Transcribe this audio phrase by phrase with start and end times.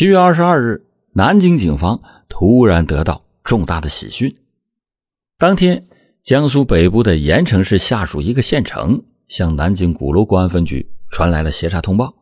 [0.00, 4.34] 七月二十二日，南京警方突然得到重大的喜讯。
[5.36, 5.86] 当天，
[6.22, 12.14] 江苏北部的盐城市下属一个县城向南京鼓楼公安分局传来了协查通报，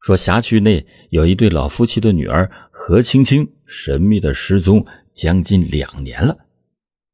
[0.00, 6.38] 说辖区内有一对老夫妻的女儿何青青神秘的失踪将近两年了。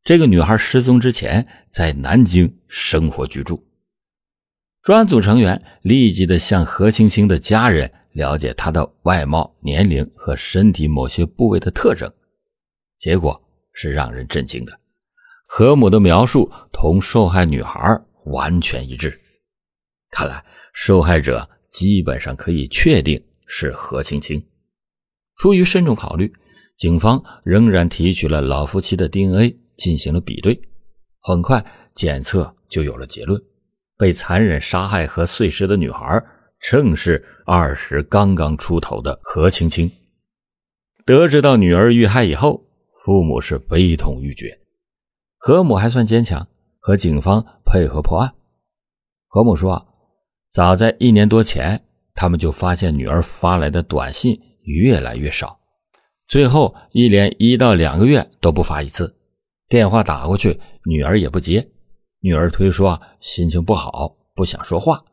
[0.02, 3.64] 这个女孩失踪之前在南京生活居住。
[4.82, 7.90] 专案组成员立即的向何青青的家人。
[8.14, 12.10] 了解她的外貌、年龄和身体某些部位的特征，
[12.98, 13.40] 结果
[13.72, 14.80] 是让人震惊的。
[15.46, 17.80] 何母的描述同受害女孩
[18.24, 19.20] 完全一致，
[20.10, 24.42] 看来受害者基本上可以确定是何青青。
[25.36, 26.32] 出于慎重考虑，
[26.76, 30.60] 警方仍然提取了老夫妻的 DNA 进行了比对，
[31.20, 33.40] 很快检测就有了结论：
[33.98, 36.24] 被残忍杀害和碎尸的女孩。
[36.66, 39.90] 正是二十刚刚出头的何青青。
[41.04, 42.64] 得知到女儿遇害以后，
[43.04, 44.58] 父母是悲痛欲绝。
[45.36, 46.48] 何母还算坚强，
[46.80, 48.32] 和警方配合破案。
[49.28, 49.86] 何母说
[50.50, 51.78] ：“早在一年多前，
[52.14, 55.60] 他们就发现女儿发来的短信越来越少，
[56.28, 59.14] 最后一连一到两个月都不发一次。
[59.68, 61.68] 电话打过去，女儿也不接。
[62.20, 65.04] 女儿推说心情不好，不想说话。”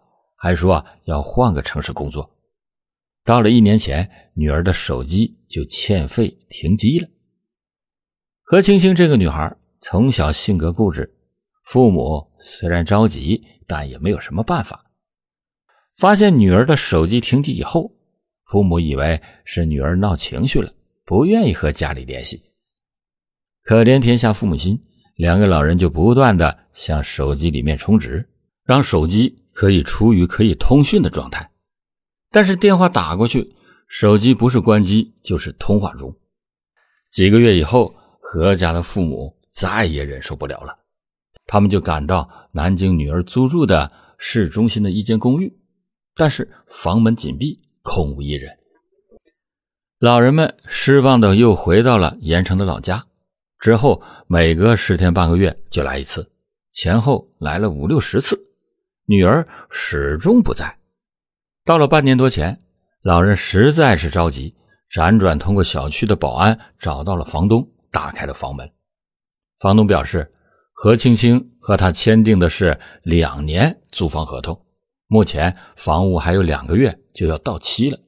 [0.41, 2.27] 还说要换个城市工作。
[3.23, 7.07] 到了一年前，女儿的手机就欠费停机了。
[8.41, 11.15] 何青青这个女孩从小性格固执，
[11.63, 14.83] 父母虽然着急，但也没有什么办法。
[15.99, 17.91] 发现女儿的手机停机以后，
[18.45, 20.73] 父母以为是女儿闹情绪了，
[21.05, 22.41] 不愿意和家里联系。
[23.61, 24.81] 可怜天下父母心，
[25.17, 28.27] 两个老人就不断的向手机里面充值，
[28.71, 29.37] 让手机。
[29.53, 31.51] 可以处于可以通讯的状态，
[32.31, 33.53] 但是电话打过去，
[33.85, 36.15] 手机不是关机就是通话中。
[37.11, 40.73] 几个月以后，何家的父母再也忍受不了了，
[41.45, 45.53] 他们就赶到南京女儿租住的市中心的一间公寓，
[46.15, 48.57] 但是房门紧闭，空无一人。
[49.99, 53.05] 老人们失望的又回到了盐城的老家，
[53.59, 56.31] 之后每隔十天半个月就来一次，
[56.71, 58.47] 前后来了五六十次。
[59.11, 60.73] 女儿始终不在。
[61.65, 62.57] 到了半年多前，
[63.01, 64.55] 老人实在是着急，
[64.89, 68.71] 辗转通过小区的保安找到了房东，打开了房门。
[69.59, 70.33] 房东表示，
[70.71, 74.57] 何青青和他签订的是两年租房合同，
[75.07, 77.99] 目前房屋还有两个月就要到期了。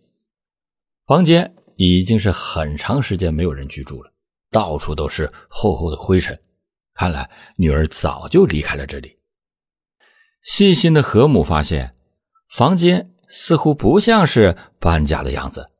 [1.06, 4.10] 房间已经是很长时间没有人居住了，
[4.50, 6.40] 到处都是厚厚的灰尘，
[6.94, 9.18] 看来女儿早就离开了这里。
[10.44, 11.96] 细心的何母发现，
[12.50, 15.72] 房间似乎不像是搬家的样子，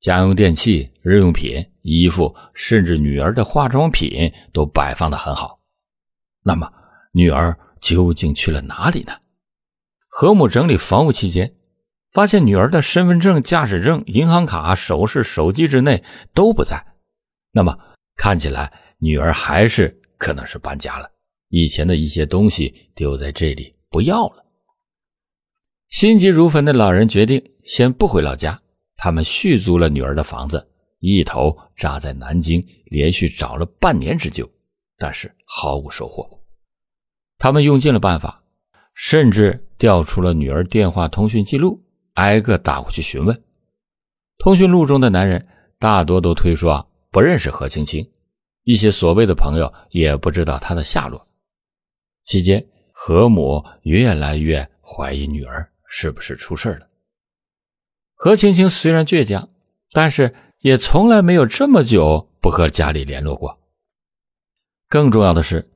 [0.00, 5.60] 家用电器、日用品、衣服，甚至女儿的化妆品都摆放的很好。
[6.42, 6.68] 那么，
[7.12, 9.12] 女儿究竟去了哪里呢？
[10.08, 11.54] 何母整理房屋期间，
[12.10, 16.02] 发现女儿的身份证、驾驶证、银行卡、首饰、手机之内
[16.34, 16.84] 都不在。
[17.52, 17.78] 那么，
[18.16, 21.08] 看起来女儿还是可能是搬家了，
[21.48, 23.76] 以前的一些东西丢在这里。
[23.90, 24.46] 不要了。
[25.88, 28.62] 心急如焚的老人决定先不回老家，
[28.96, 30.68] 他们续租了女儿的房子，
[31.00, 34.48] 一头扎在南京，连续找了半年之久，
[34.96, 36.40] 但是毫无收获。
[37.38, 38.44] 他们用尽了办法，
[38.94, 41.82] 甚至调出了女儿电话通讯记录，
[42.14, 43.42] 挨个打过去询问。
[44.38, 45.48] 通讯录中的男人
[45.80, 48.08] 大多都推说不认识何青青，
[48.62, 51.26] 一些所谓的朋友也不知道她的下落。
[52.22, 52.64] 期间。
[53.02, 56.86] 何母越来越怀疑女儿是不是出事了。
[58.14, 59.48] 何青青虽然倔强，
[59.90, 63.58] 但是也从来没有这么久不和家里联络过。
[64.86, 65.70] 更重要的是，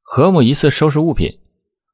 [0.00, 1.40] 何母一次收拾物品，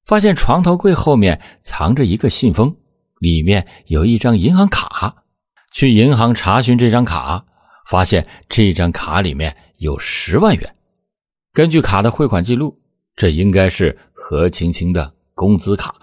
[0.04, 2.76] 发现床头柜后面藏着一个信封，
[3.19, 5.25] 里面有一张银行卡。
[5.72, 7.47] 去银行查询这张卡，
[7.88, 10.77] 发现这张卡里面有十万元。
[11.54, 12.78] 根据卡的汇款记录，
[13.16, 13.98] 这应该是。
[14.28, 15.95] 何青青的工资卡。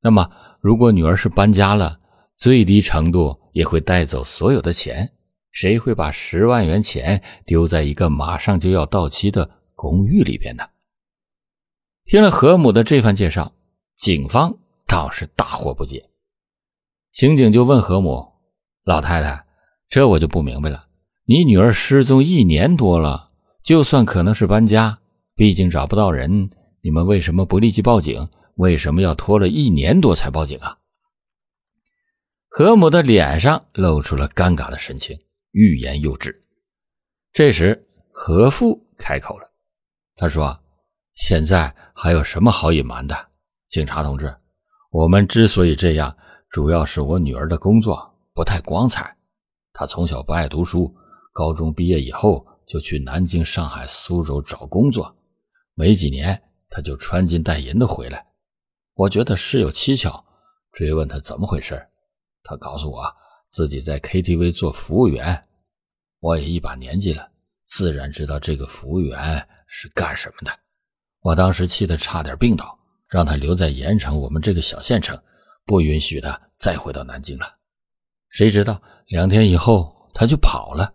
[0.00, 0.30] 那么，
[0.60, 1.98] 如果女儿是搬家了，
[2.36, 5.10] 最低程度也会带走所有的钱。
[5.50, 10.62] 谁会把十万元钱丢在一个马上就要到期的公寓里边呢？
[12.04, 13.52] 听了何母的这番介绍，
[13.96, 14.56] 警方
[14.86, 16.08] 倒是大惑不解。
[17.10, 18.24] 刑警就问何母
[18.86, 19.44] ：“老太太，
[19.88, 20.86] 这我就不明白了。
[21.24, 23.32] 你女儿失踪一年多了，
[23.64, 25.00] 就算可能是搬家，
[25.34, 26.50] 毕竟找不到人。”
[26.84, 28.28] 你们为什么不立即报警？
[28.56, 30.76] 为什么要拖了一年多才报警啊？
[32.46, 35.18] 何母的脸上露出了尴尬的神情，
[35.52, 36.44] 欲言又止。
[37.32, 39.50] 这时，何父开口了，
[40.14, 40.60] 他说
[41.16, 43.16] ：“现在还有什么好隐瞒的？
[43.70, 44.36] 警察同志，
[44.90, 46.14] 我们之所以这样，
[46.50, 49.16] 主要是我女儿的工作不太光彩。
[49.72, 50.94] 她从小不爱读书，
[51.32, 55.16] 高中毕业以后就去南京、上海、苏州找工作，
[55.72, 56.38] 没几年
[56.74, 58.26] 他就穿金戴银的回来。
[58.94, 60.24] 我觉得事有蹊跷，
[60.72, 61.80] 追问他怎么回事。”
[62.42, 63.04] 他告诉我
[63.48, 65.40] 自己在 KTV 做服务员，
[66.18, 67.30] 我也一把年纪了，
[67.64, 70.52] 自然知道这个服务员是干什么的。
[71.20, 72.76] 我当时气得差点病倒，
[73.08, 75.16] 让他留在盐城我们这个小县城，
[75.64, 77.46] 不允许他再回到南京了。
[78.30, 80.92] 谁知道两天以后他就跑了。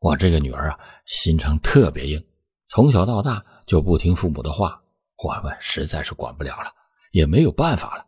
[0.00, 2.26] 我这个女儿啊，心肠特别硬，
[2.68, 4.82] 从小到大就不听父母的话，
[5.24, 6.70] 我们实在是管不了了，
[7.12, 8.04] 也没有办法了。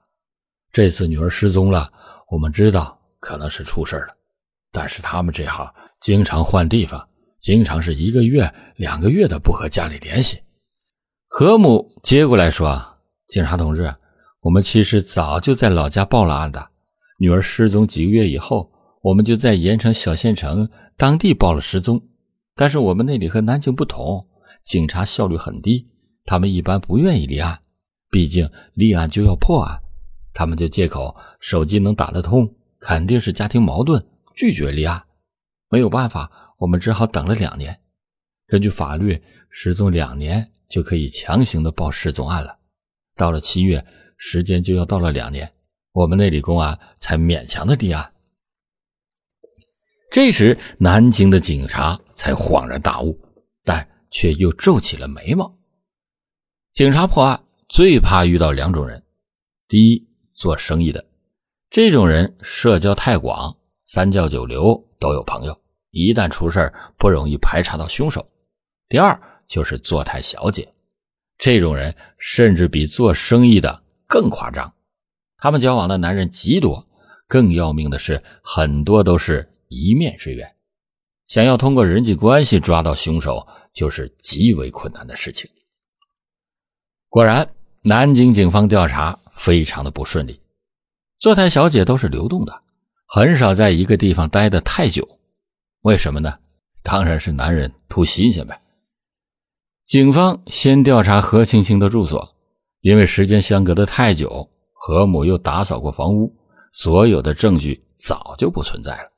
[0.71, 1.91] 这次女儿失踪了。
[2.29, 4.09] 我们知道可能是出事了，
[4.73, 7.09] 但是他们这行经常换地方，
[7.39, 10.43] 经常是一个月、两个月的不和家里联系。
[11.29, 12.85] 何母接过来说
[13.29, 13.95] ：“警察同志，
[14.41, 16.69] 我们其实早就在老家报了案的。
[17.19, 18.71] 女儿失踪几个月以后，
[19.01, 22.03] 我们就在盐城小县城当地报了失踪。
[22.57, 24.27] 但是我们那里和南京不同，
[24.65, 25.89] 警察效率很低，
[26.27, 27.59] 他们一般不愿意立案，
[28.11, 29.81] 毕竟立案就要破案。”
[30.35, 35.03] 他们就借口手机能打得通，肯定是家庭矛盾，拒绝立案。
[35.71, 37.81] 没有办法，我们只好等了两年。
[38.47, 42.59] 根据法律，失踪两年就可以强行的报失踪案了。
[43.17, 43.83] 到了七月，
[44.19, 45.51] 时间就要到了两年，
[45.93, 48.13] 我们那里公安才勉强的立案。
[50.11, 53.19] 这时，南京的警察才恍然大悟，
[53.65, 55.59] 但却又皱起了眉毛。
[56.77, 59.03] 警察破案最怕遇到两种人，
[59.67, 60.07] 第一。
[60.35, 61.03] 做生意的
[61.71, 63.57] 这种人，社交太广，
[63.87, 65.59] 三教九流都有朋友，
[65.91, 68.29] 一旦出事不容易排查到凶手。
[68.91, 69.19] 第二
[69.49, 70.71] 就是坐台小姐，
[71.39, 74.71] 这种人甚至比做生意的更夸张，
[75.39, 76.87] 他们交往的男人极多，
[77.27, 80.47] 更要命的是，很多都是一面之缘，
[81.29, 85.51] 想要通过人际关系抓到凶手，就是极为困难的事情。
[87.17, 87.49] 果然，
[87.85, 89.19] 南京警方调查。
[89.35, 90.39] 非常的不顺利，
[91.19, 92.63] 坐台小姐都是流动的，
[93.07, 95.19] 很少在一个地方待的太久。
[95.81, 96.39] 为什么呢？
[96.83, 98.61] 当然是男人图新鲜呗。
[99.87, 102.37] 警方先调查何青青的住所，
[102.81, 106.35] 因为时间相隔的太久，何母又打扫过房屋，
[106.73, 109.11] 所有的证据早就不存在了。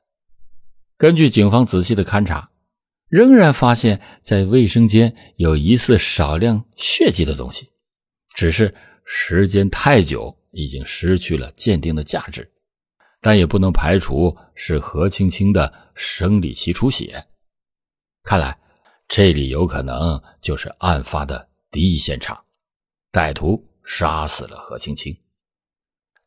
[0.97, 2.49] 根据警方仔细的勘查，
[3.09, 7.69] 仍然发现，在卫生间有疑似少量血迹的东西，
[8.35, 8.73] 只是。
[9.11, 12.47] 时间太久，已经失去了鉴定的价值，
[13.21, 17.25] 但也不能排除是何青青的生理期出血。
[18.21, 18.55] 看来
[19.07, 22.39] 这里有可能就是案发的第一现场，
[23.11, 25.17] 歹徒杀死了何青青。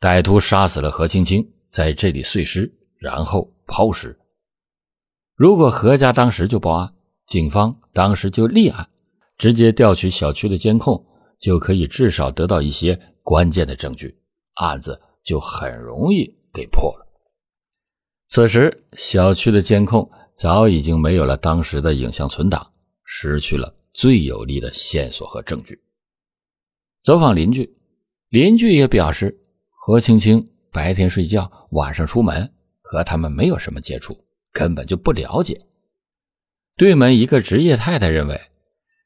[0.00, 2.69] 歹徒杀死了何青青，在这里碎尸，
[2.99, 4.19] 然后抛尸。
[5.37, 6.93] 如果何家当时就报案，
[7.26, 8.90] 警方当时就立案，
[9.38, 11.06] 直接调取小区的监控。
[11.43, 14.17] 就可以至少得到一些关键的证据，
[14.55, 16.25] 案子就很容易
[16.55, 17.06] 给破了。
[18.29, 22.73] 此时，小区的监控早已经没有了当时的影像存档，
[23.05, 25.78] 失去了最有力的线索和证据。
[27.02, 27.76] 走访邻居，
[28.28, 29.37] 邻居也表示，
[29.71, 32.49] 何青青白天睡觉，晚上出门，
[32.81, 34.16] 和他们没有什么接触，
[34.52, 35.61] 根本就不了解。
[36.76, 38.40] 对门一个职业太太认为，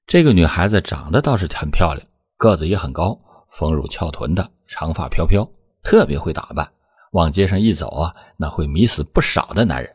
[0.07, 2.07] 这个女孩子长得倒是很漂亮。
[2.37, 3.19] 个子也很高，
[3.51, 5.49] 丰乳翘臀的，长发飘飘，
[5.83, 6.71] 特别会打扮。
[7.13, 9.91] 往街上一走啊，那会迷死不少的男人。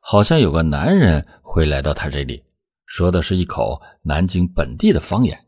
[0.00, 2.44] 好像有个男人会来到他这里，
[2.84, 5.38] 说的是一口南京本地的方言。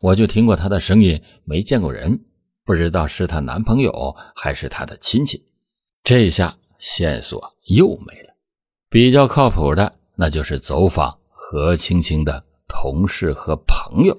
[0.00, 2.18] 我就听过他的声音，没见过人，
[2.64, 5.44] 不知道是她男朋友还是她的亲戚。
[6.02, 8.34] 这下线索又没了。
[8.88, 14.16] 比较靠谱的，那就是走访何青青的同事和朋友。